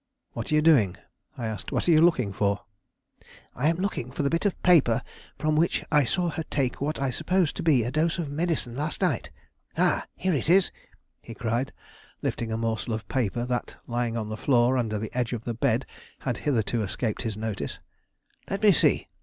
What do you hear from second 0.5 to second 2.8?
are you doing?" I asked. "What are you looking for?"